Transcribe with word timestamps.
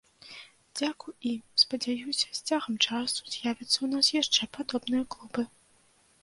Дзякуй 0.79 1.13
ім, 1.31 1.41
спадзяюся, 1.63 2.27
з 2.37 2.41
цягам 2.53 2.75
часу 2.85 3.21
з'явяцца 3.35 3.77
ў 3.77 3.91
нас 3.93 4.11
яшчэ 4.21 4.49
падобныя 4.59 5.03
клубы. 5.15 5.47